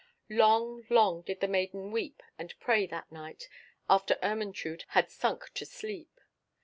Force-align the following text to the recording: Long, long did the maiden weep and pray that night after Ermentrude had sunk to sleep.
Long, 0.31 0.83
long 0.89 1.21
did 1.21 1.41
the 1.41 1.47
maiden 1.47 1.91
weep 1.91 2.23
and 2.39 2.59
pray 2.59 2.87
that 2.87 3.11
night 3.11 3.47
after 3.87 4.17
Ermentrude 4.23 4.85
had 4.87 5.11
sunk 5.11 5.53
to 5.53 5.63
sleep. 5.63 6.19